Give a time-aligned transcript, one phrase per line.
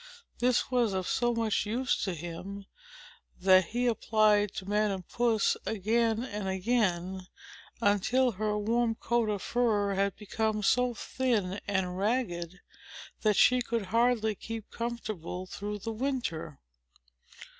[0.39, 2.65] This was of so much use to him,
[3.39, 7.27] that he applied to Madam Puss again and again,
[7.81, 12.61] until her warm coat of fur had become so thin and ragged,
[13.21, 16.57] that she could hardly keep comfortable through the winter.